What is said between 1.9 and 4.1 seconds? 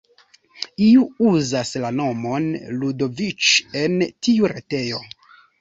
nomon Ludoviĉ en